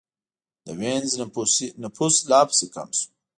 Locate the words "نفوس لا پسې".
1.83-2.65